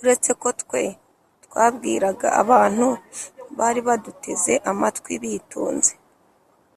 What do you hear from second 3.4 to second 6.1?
bari baduteze amatwi bitonze